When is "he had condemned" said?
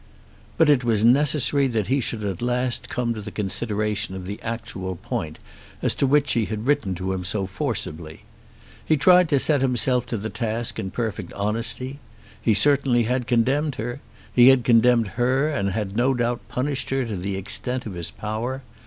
14.33-15.09